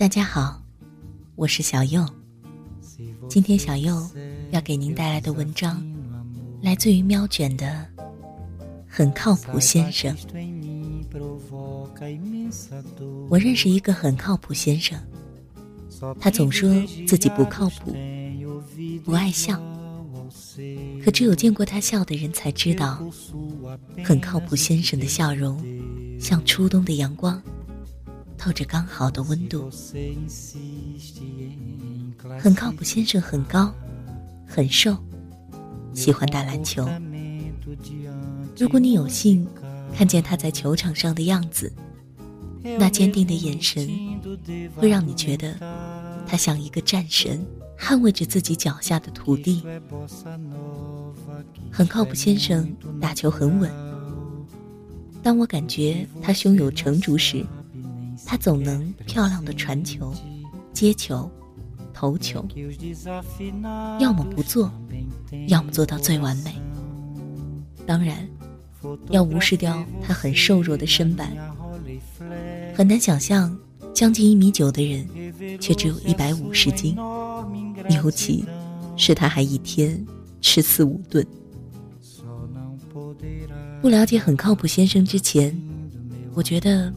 [0.00, 0.62] 大家好，
[1.36, 2.02] 我是小右。
[3.28, 4.08] 今天小右
[4.50, 5.86] 要给您带来的文章，
[6.62, 7.86] 来自于喵卷的
[8.88, 10.16] 《很靠谱先生》。
[13.28, 14.98] 我认识一个很靠谱先生，
[16.18, 16.72] 他总说
[17.06, 17.94] 自己不靠谱，
[19.04, 19.62] 不爱笑。
[21.04, 23.06] 可只有见过他笑的人才知道，
[24.02, 25.62] 很靠谱先生的笑容
[26.18, 27.42] 像初冬的阳光，
[28.40, 29.70] 透着刚好的温度。
[32.38, 33.70] 很靠谱先生很高，
[34.46, 34.96] 很瘦，
[35.92, 36.88] 喜欢打篮球。
[38.58, 39.46] 如果你有幸
[39.94, 41.70] 看见他在球场上的样子，
[42.78, 43.86] 那坚定的眼神
[44.74, 45.54] 会让你觉得
[46.26, 47.44] 他像一个战神。
[47.78, 49.62] 捍卫着自己脚下的土地，
[51.72, 52.14] 很靠谱。
[52.14, 53.70] 先生打球很稳。
[55.22, 57.42] 当我感觉他胸有成竹时，
[58.30, 60.14] 他总能漂亮的传球、
[60.72, 61.28] 接球、
[61.92, 62.46] 投球，
[63.98, 64.70] 要么不做，
[65.48, 66.54] 要么做到最完美。
[67.84, 68.24] 当然，
[69.08, 71.32] 要无视掉他很瘦弱的身板。
[72.72, 73.58] 很难想象，
[73.92, 75.08] 将近一米九的人，
[75.58, 76.96] 却只有一百五十斤。
[77.88, 78.44] 尤其
[78.96, 80.06] 是他还一天
[80.40, 81.26] 吃四五顿。
[83.82, 85.60] 不了解很靠谱先生之前，
[86.32, 86.94] 我觉得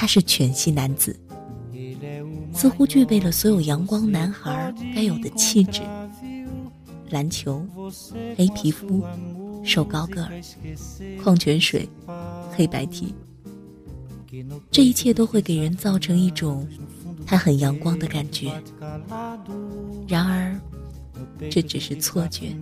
[0.00, 1.14] 他是全系男子，
[2.54, 5.82] 似乎具备了所有阳光男孩该有的气质：
[7.10, 7.66] 篮球、
[8.34, 9.04] 黑皮肤、
[9.62, 10.32] 瘦高个儿、
[11.22, 11.86] 矿泉水、
[12.50, 13.14] 黑白 T。
[14.70, 16.66] 这一切都会给人造成一种
[17.26, 18.50] 他很阳光的感觉。
[20.08, 20.58] 然而，
[21.50, 22.56] 这只是错觉。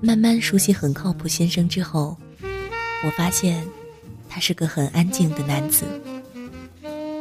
[0.00, 2.18] 慢慢熟悉很靠谱先生之后，
[3.04, 3.64] 我发现
[4.32, 5.84] 他是个很安静的男子。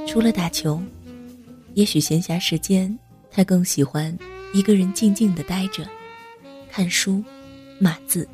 [0.07, 0.81] 除了打球，
[1.73, 2.97] 也许闲暇时间
[3.29, 4.17] 他更喜欢
[4.53, 5.85] 一个人静静的待着，
[6.71, 7.21] 看书、
[7.79, 8.25] 码字，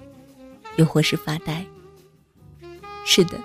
[0.76, 1.66] 又或是发呆。
[3.04, 3.42] 是的，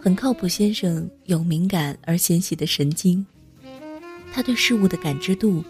[0.00, 3.24] 很靠谱先生有敏感而纤细的神经。
[4.32, 5.62] 他对事物的感知度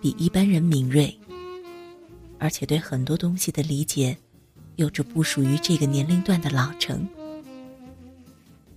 [0.00, 1.12] 比一般人敏锐，
[2.38, 4.16] 而且对很多东西的理解
[4.76, 7.08] 有着不属于这个年龄段的老成，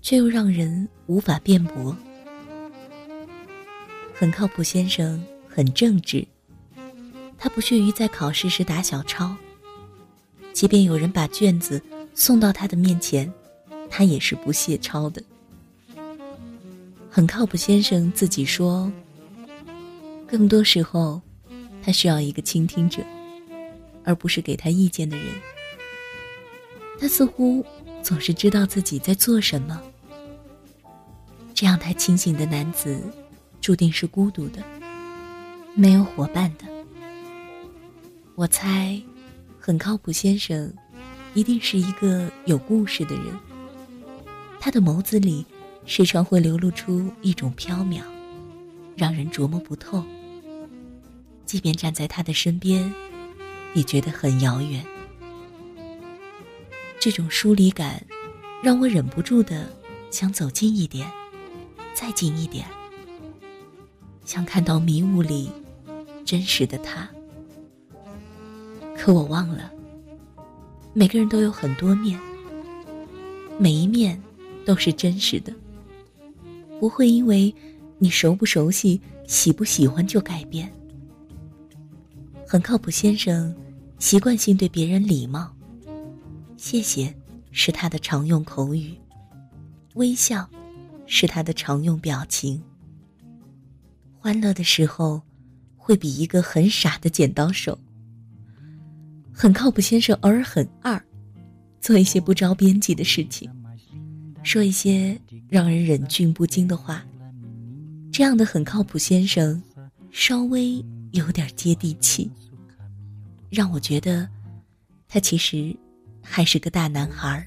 [0.06, 1.98] 却又让人无法辩驳。
[4.14, 6.24] 很靠谱先生很正直，
[7.40, 9.36] 他不屑于在考试时打小抄，
[10.54, 11.82] 即便有人把卷子
[12.14, 13.34] 送到他的面前，
[13.90, 15.24] 他也是不屑抄的。
[17.10, 18.92] 很靠谱先生自己说。
[20.28, 21.20] 更多时候，
[21.82, 23.02] 他需要一个倾听者，
[24.04, 25.26] 而不是给他意见的人。
[27.00, 27.66] 他似乎
[28.04, 29.82] 总是知道自己在做什么。
[31.56, 33.02] 这样太清醒的男子，
[33.62, 34.62] 注定是孤独的，
[35.74, 36.66] 没有伙伴的。
[38.36, 39.02] 我猜，
[39.58, 40.74] 很靠谱先生，
[41.34, 43.26] 一定是一个有故事的人。
[44.60, 45.46] 他的眸子里，
[45.86, 48.02] 时常会流露出一种飘渺。
[48.98, 50.04] 让人琢磨不透。
[51.46, 52.94] 即便站在他的身边，
[53.74, 54.86] 也觉得很遥远。
[57.00, 58.06] 这种疏离感，
[58.62, 59.70] 让我忍不住的
[60.12, 61.10] 想走近一点，
[61.96, 62.68] 再近一点，
[64.26, 65.50] 想看到迷雾里
[66.24, 67.10] 真实的他。
[68.96, 69.72] 可我忘了，
[70.94, 72.20] 每个人都有很多面，
[73.58, 74.22] 每一面
[74.66, 75.54] 都是真实的，
[76.80, 77.54] 不会因为。
[77.98, 80.70] 你熟不熟悉、喜不喜欢就改变。
[82.46, 83.56] 很靠谱先生，
[84.00, 85.50] 习惯性对别人礼貌，
[86.58, 87.16] 谢谢
[87.52, 88.94] 是他的常用口语，
[89.94, 90.46] 微笑
[91.06, 92.62] 是他的常用表情。
[94.18, 95.22] 欢乐的时候，
[95.78, 97.78] 会比一个很傻的剪刀手。
[99.32, 101.00] 很靠谱先生偶尔很二，
[101.82, 103.52] 做一些不着边际的事情，
[104.44, 107.06] 说一些让人忍俊不禁的话。
[108.12, 109.62] 这样的很靠谱先生，
[110.10, 112.32] 稍微有点接地气，
[113.50, 114.28] 让我觉得
[115.08, 115.76] 他其实
[116.22, 117.46] 还是个大男孩，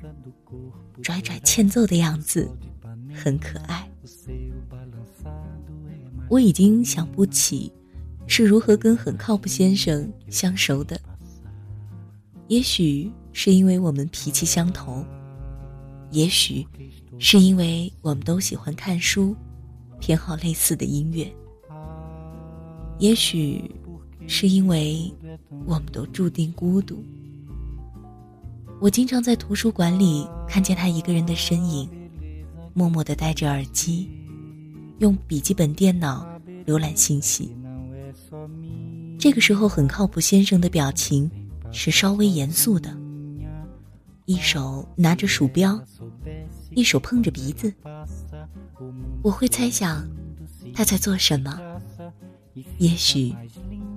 [1.02, 2.48] 拽拽欠揍的样子
[3.18, 3.88] 很可爱。
[6.28, 7.72] 我已经想不起
[8.26, 11.00] 是如何跟很靠谱先生相熟的，
[12.46, 15.04] 也许是因为我们脾气相投，
[16.10, 16.66] 也许
[17.18, 19.34] 是因为我们都喜欢看书。
[20.00, 21.28] 偏好类似的音乐，
[23.00, 23.68] 也许
[24.28, 25.12] 是因为
[25.66, 27.02] 我们都注定孤独。
[28.80, 31.90] 我经常在图书馆里看见他一个人的身影，
[32.78, 34.08] 默默的戴着耳机，
[34.98, 36.24] 用笔记本电脑
[36.64, 37.52] 浏览信息。
[39.18, 41.28] 这个时候，很靠谱先生的表情
[41.72, 42.96] 是稍微严肃的，
[44.26, 45.76] 一手拿着鼠标，
[46.70, 47.74] 一手碰着鼻子。
[49.24, 50.08] 我会猜想
[50.72, 51.60] 他在做什么，
[52.78, 53.34] 也许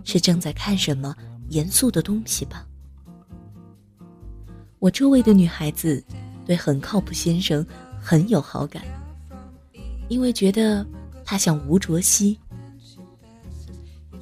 [0.03, 1.15] 是正在看什么
[1.49, 2.65] 严肃的东西吧。
[4.79, 6.03] 我周围的女孩子
[6.47, 7.63] 对很靠谱先生
[8.01, 8.81] 很有好感，
[10.09, 10.83] 因为觉得
[11.23, 12.37] 他像吴卓羲，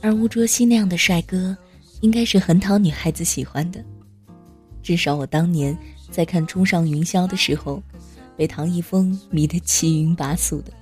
[0.01, 1.55] 而吴卓羲那样的帅哥，
[2.01, 3.83] 应该是很讨女孩子喜欢的。
[4.83, 5.75] 至少我当年
[6.11, 7.81] 在看《冲上云霄》的时候，
[8.35, 10.73] 被唐一峰迷得七晕八素的。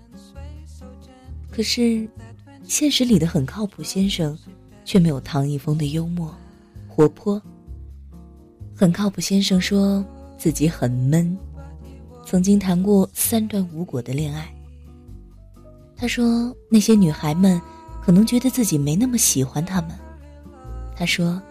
[1.52, 2.08] 可是，
[2.64, 4.38] 现实里的很靠谱先生，
[4.84, 6.36] 却没有唐一峰的幽默、
[6.88, 7.42] 活泼。
[8.76, 10.06] 很靠谱先生说
[10.38, 11.38] 自己很闷，
[12.30, 14.54] 曾经谈过三段无果的恋爱。
[15.96, 17.60] 他说那些女孩们
[18.04, 19.98] 可能觉得自己没那么喜欢他们。
[20.94, 21.42] 他说，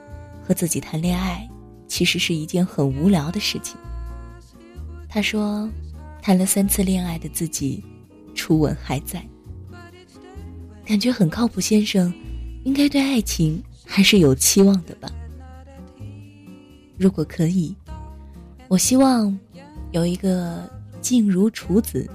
[0.46, 1.48] 和自己谈恋爱
[1.88, 3.74] 其实是一件很无聊的事情。
[5.08, 5.66] 他说，
[6.20, 7.82] 谈了三次恋爱的自己，
[8.34, 9.26] 初吻还在。
[10.84, 12.12] 感觉很靠谱先生，
[12.64, 15.10] 应该对爱情还是有期望的吧。
[16.98, 17.74] 如果可以，
[18.68, 19.36] 我希望
[19.92, 20.68] 有一个
[21.00, 22.08] 静如处子、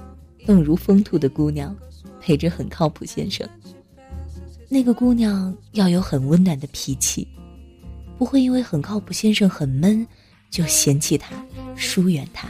[0.46, 1.76] 动如风兔的姑娘
[2.20, 3.48] 陪着很靠谱先生。
[4.68, 7.26] 那个姑娘要有很温暖的脾气，
[8.16, 10.06] 不会因为很靠谱先生很闷
[10.50, 11.34] 就嫌弃他、
[11.76, 12.48] 疏远他。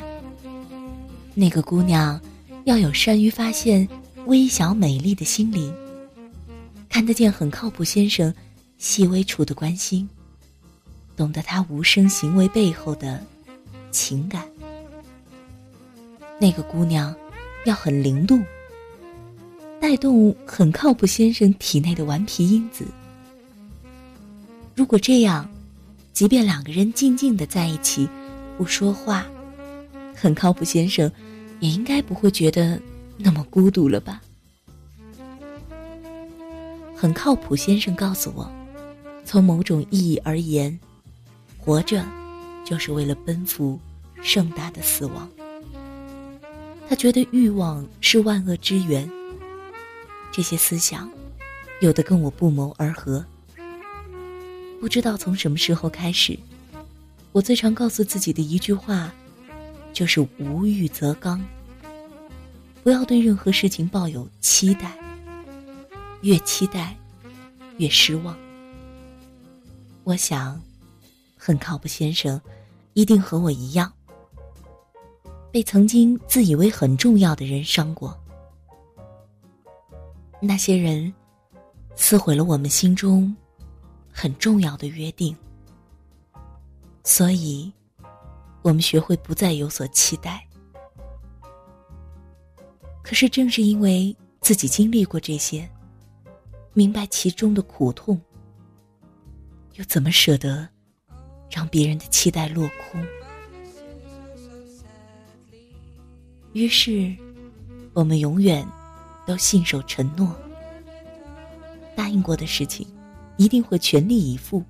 [1.34, 2.20] 那个姑娘
[2.64, 3.88] 要有善于发现
[4.26, 5.74] 微小美丽的心灵，
[6.88, 8.32] 看得见很靠谱先生
[8.78, 10.08] 细微处的关心。
[11.16, 13.20] 懂得他无声行为背后的
[13.90, 14.51] 情感。
[16.42, 17.14] 那个姑娘
[17.66, 18.44] 要很灵动，
[19.80, 22.84] 带动很靠谱先生体内的顽皮因子。
[24.74, 25.48] 如果这样，
[26.12, 28.08] 即便两个人静静的在一起，
[28.58, 29.24] 不说话，
[30.16, 31.08] 很靠谱先生
[31.60, 32.82] 也应该不会觉得
[33.16, 34.20] 那么孤独了吧？
[36.96, 38.50] 很靠谱先生告诉我，
[39.24, 40.76] 从某种意义而言。
[41.56, 42.04] 活着，
[42.64, 43.78] 就是为了奔赴
[44.24, 45.30] 盛大的死亡。
[46.92, 49.10] 他觉得欲望是万恶之源。
[50.30, 51.10] 这些思想，
[51.80, 53.24] 有的跟我不谋而合。
[54.78, 56.38] 不知道从什么时候开始，
[57.32, 59.10] 我最常告诉自己的一句话，
[59.94, 61.42] 就是“无欲则刚”。
[62.84, 64.94] 不要对任何事情抱有期待，
[66.20, 66.94] 越期待，
[67.78, 68.36] 越失望。
[70.04, 70.60] 我想。
[71.38, 72.38] 很靠谱先生，
[72.92, 73.90] 一定和我一样，
[75.52, 78.18] 被曾经自以为很重要的人伤过。
[80.40, 81.12] 那些人
[81.94, 83.32] 撕毁了我们心中
[84.10, 85.36] 很重要的约定，
[87.04, 87.70] 所以，
[88.62, 90.44] 我们学会不再有所期待。
[93.02, 95.68] 可是，正是因为自己经历过这些，
[96.72, 98.18] 明白其中的苦痛，
[99.74, 100.66] 又怎么舍得？
[101.50, 103.04] 让别人的期待落空，
[106.52, 107.14] 于是，
[107.92, 108.66] 我们永远
[109.26, 110.34] 都信守承诺，
[111.96, 112.86] 答应过的事情，
[113.36, 114.62] 一定会全力以赴。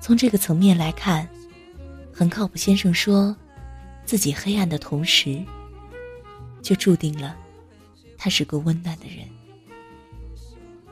[0.00, 1.28] 从这个层面来看，
[2.12, 2.56] 很靠谱。
[2.56, 3.34] 先生说，
[4.04, 5.40] 自己黑暗的同时，
[6.60, 7.36] 就注定了
[8.18, 9.26] 他是个温暖的人。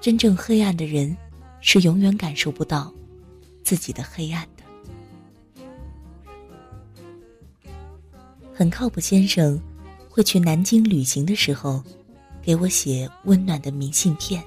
[0.00, 1.16] 真正黑暗的人，
[1.60, 2.92] 是永远感受不到。
[3.62, 4.59] 自己的黑暗的，
[8.60, 9.00] 很靠谱。
[9.00, 9.58] 先生
[10.10, 11.82] 会去南京旅行的时候，
[12.42, 14.38] 给我写温暖的明信片；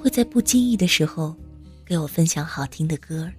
[0.00, 1.36] 会在不经意的时候，
[1.84, 3.30] 给我分享好听的歌。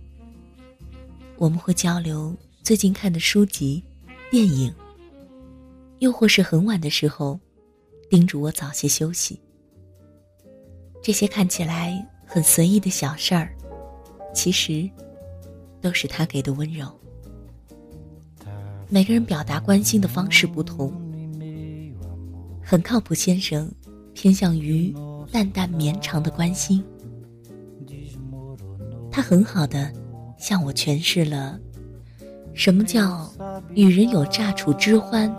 [1.37, 3.83] 我们会交流最近看的书籍、
[4.29, 4.71] 电影，
[5.97, 7.39] 又或是很晚的时候，
[8.11, 9.41] 叮嘱我早些休息。
[11.01, 13.57] 这些看起来很随意的小事儿。
[14.35, 14.87] 其实，
[15.81, 16.87] 都是他给的温柔。
[18.89, 20.93] 每个人表达关心的方式不同。
[22.63, 23.69] 很靠谱先生，
[24.13, 24.93] 偏向于
[25.31, 26.83] 淡淡绵长的关心。
[29.11, 29.91] 他很好的
[30.37, 31.59] 向我诠释了，
[32.53, 33.31] 什么叫
[33.73, 35.35] 与人有乍处之欢，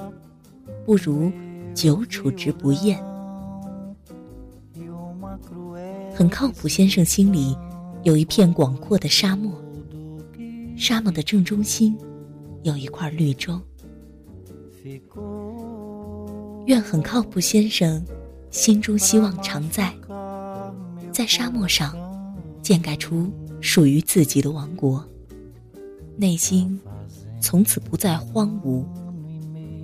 [0.85, 1.31] 不如
[1.75, 3.03] 久处之不厌。
[6.15, 7.57] 很靠谱先生心里。
[8.05, 9.53] 有一片广阔的沙漠，
[10.77, 11.99] 沙漠的正中心
[12.63, 13.61] 有一块绿洲。
[16.67, 18.05] 愿很靠谱先生
[18.51, 19.95] 心中希望常在，
[21.13, 21.97] 在沙漠上
[22.63, 25.05] 建盖出属于自己的王国，
[26.17, 26.81] 内心
[27.41, 28.85] 从此不再荒芜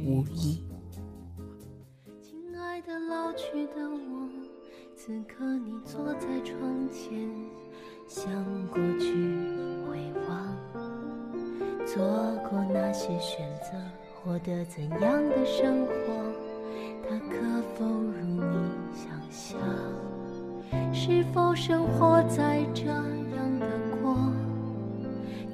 [0.05, 0.63] 无依。
[2.23, 4.29] 亲爱的老去的我，
[4.97, 7.31] 此刻你坐在窗前，
[8.07, 9.13] 向过去
[9.87, 10.44] 回望，
[11.95, 12.03] 做
[12.51, 13.71] 过那些选择，
[14.13, 15.93] 获得怎样的生活？
[17.09, 17.37] 它可
[17.77, 18.43] 否如你
[18.93, 19.61] 想象？
[20.93, 23.67] 是否生活在这样的
[24.03, 24.17] 国？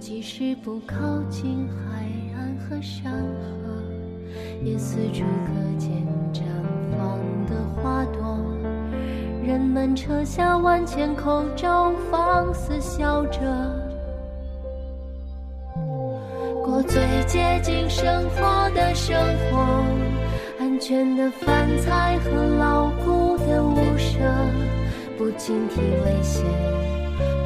[0.01, 0.97] 即使不靠
[1.29, 3.83] 近海岸和山河，
[4.65, 5.91] 也四处可见
[6.33, 6.41] 绽
[6.97, 8.39] 放的花朵。
[9.45, 13.41] 人们扯下万千口罩，放肆笑着，
[17.31, 19.85] 接近生活的生活。
[20.59, 24.19] 安全的饭菜和牢固的屋舍，
[25.17, 26.45] 不警惕危险，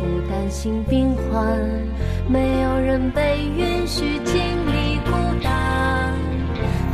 [0.00, 1.60] 不担心病患，
[2.26, 5.10] 没有人被允许经历孤
[5.42, 5.52] 单。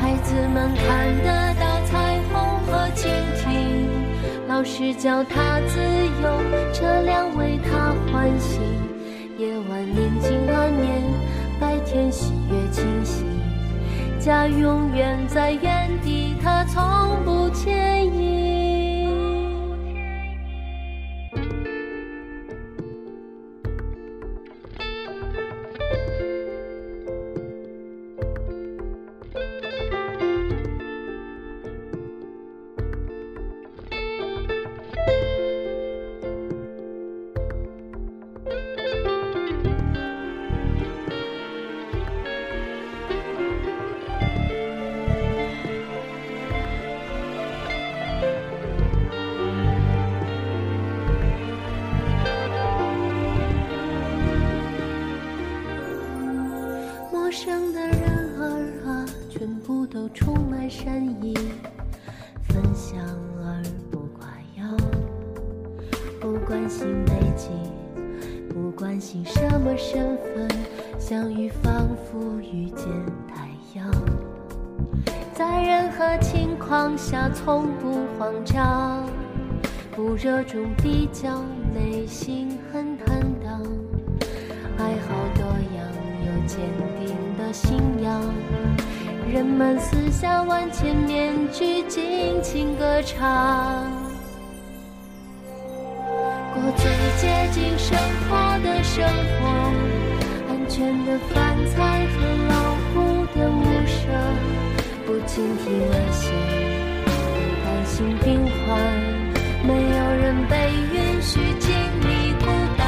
[0.01, 3.07] 孩子们看得到彩虹和蜻
[3.41, 3.89] 蜓，
[4.49, 5.79] 老师教他自
[6.25, 8.59] 由，车辆为他欢喜。
[9.39, 11.01] 夜晚宁静安眠，
[11.91, 13.25] 天喜悦清晰。
[14.21, 18.60] 家永远在原地，他从不迁移。
[59.93, 61.35] 都充满善意，
[62.49, 63.01] 分享
[63.43, 64.77] 而不夸耀，
[66.21, 67.51] 不关心背景，
[68.49, 70.49] 不关心什么身份，
[70.97, 72.87] 相遇仿佛遇见
[73.27, 73.91] 太阳，
[75.35, 79.05] 在任何情况下从不慌张，
[79.91, 81.43] 不热衷比较，
[81.75, 83.61] 内心很坦荡，
[84.79, 85.45] 爱好多
[85.77, 85.85] 样，
[86.25, 86.61] 有坚
[87.01, 88.23] 定的信仰。
[89.29, 93.19] 人们撕下万千面具，尽情歌唱，
[96.53, 97.97] 过最接近生
[98.29, 99.05] 活的生
[99.39, 99.47] 活，
[100.49, 102.17] 安全的饭菜和
[102.49, 102.55] 牢
[102.93, 102.99] 固
[103.39, 103.99] 的屋舍，
[105.07, 106.33] 不警惕危险，
[107.05, 107.09] 不
[107.65, 108.77] 担心病患，
[109.63, 110.57] 没有人被
[110.93, 112.47] 允许经历孤
[112.77, 112.87] 单。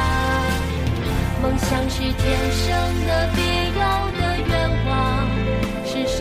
[1.41, 3.52] 梦想是天生的，必。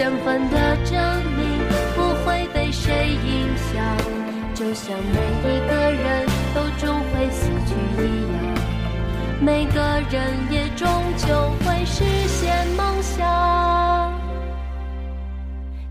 [0.02, 0.98] 缘分的证
[1.36, 1.60] 明，
[1.94, 3.96] 不会被谁影响。
[4.52, 8.58] 就像每一个人都终会死去一样，
[9.40, 9.80] 每个
[10.10, 14.12] 人也终究会实现梦想。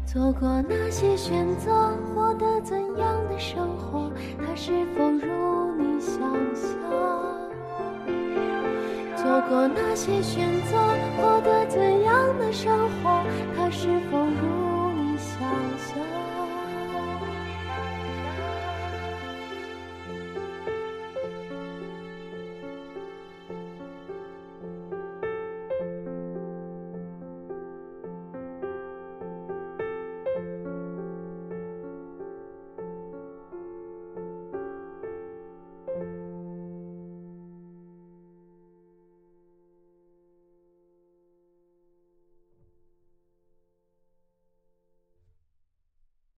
[0.06, 1.72] 做过那些选择，
[2.14, 4.12] 获得怎样的生活？
[4.38, 6.20] 它是否如你想
[6.54, 6.70] 象？
[9.32, 10.78] 做过那些选择，
[11.16, 12.70] 获得怎样的生
[13.02, 13.24] 活？
[13.56, 14.71] 他是否如？